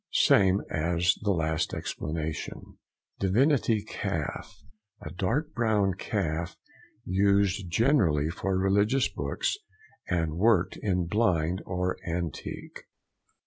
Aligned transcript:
—Same 0.13 0.63
as 0.71 1.13
the 1.21 1.29
last 1.29 1.75
explanation. 1.75 2.79
DIVINITY 3.19 3.83
CALF.—A 3.83 5.11
dark 5.11 5.53
brown 5.53 5.93
calf 5.93 6.57
used 7.05 7.69
generally 7.69 8.31
for 8.31 8.57
religious 8.57 9.07
books, 9.07 9.59
and 10.09 10.39
worked 10.39 10.75
in 10.81 11.05
blind 11.05 11.61
or 11.67 11.97
antique. 12.03 12.85